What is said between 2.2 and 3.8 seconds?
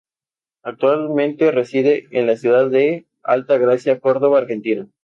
la ciudad de Alta